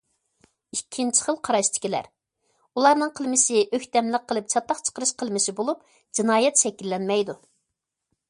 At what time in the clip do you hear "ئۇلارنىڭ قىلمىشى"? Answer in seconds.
2.79-3.61